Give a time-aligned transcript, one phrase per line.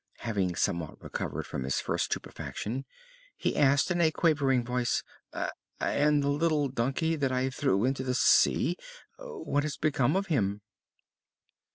[0.21, 2.85] Having somewhat recovered from his first stupefaction,
[3.37, 5.03] he asked in a quavering voice:
[5.79, 8.77] "And the little donkey that I threw into the sea?
[9.19, 10.61] What has become of him?"